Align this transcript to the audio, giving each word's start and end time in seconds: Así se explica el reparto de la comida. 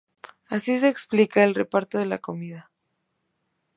Así 0.47 0.79
se 0.79 0.87
explica 0.87 1.43
el 1.43 1.53
reparto 1.53 1.99
de 1.99 2.07
la 2.07 2.17
comida. 2.17 2.71